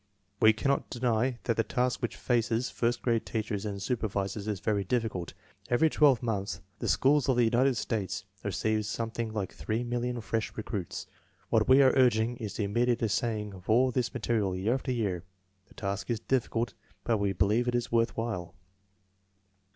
We 0.39 0.51
cannot 0.51 0.89
deny 0.89 1.37
that 1.43 1.57
the 1.57 1.63
task 1.63 2.01
which 2.01 2.15
faces 2.15 2.71
first 2.71 3.03
grade 3.03 3.23
teachers 3.23 3.67
and 3.67 3.79
supervisors 3.79 4.47
is 4.47 4.59
very 4.59 4.83
difficult. 4.83 5.35
Every 5.69 5.91
twelve 5.91 6.23
months 6.23 6.59
the 6.79 6.87
schools 6.87 7.29
of 7.29 7.35
the 7.37 7.43
United 7.43 7.77
States 7.77 8.23
receive 8.43 8.87
something 8.87 9.31
like 9.31 9.53
three 9.53 9.83
million 9.83 10.19
fresh 10.19 10.57
recruits. 10.57 11.05
What 11.49 11.69
we 11.69 11.83
are 11.83 11.93
urging 11.95 12.37
is 12.37 12.55
the 12.55 12.63
immediate 12.63 13.03
assaying 13.03 13.53
of 13.53 13.69
all 13.69 13.91
this 13.91 14.11
ma 14.11 14.19
terial, 14.19 14.59
year 14.59 14.73
after 14.73 14.91
year. 14.91 15.23
The 15.67 15.75
task 15.75 16.09
is 16.09 16.19
difficult, 16.19 16.73
but 17.03 17.19
we 17.19 17.31
believe 17.31 17.67
it 17.67 17.75
is 17.75 17.91
worth 17.91 18.17
while. 18.17 18.55